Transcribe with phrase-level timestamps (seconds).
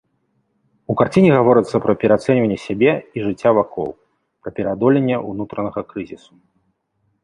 [0.93, 3.89] У карціне гаворыцца пра пераацэньванне сябе і жыцця вакол,
[4.43, 6.33] пра пераадоленне ўнутранага крызісу.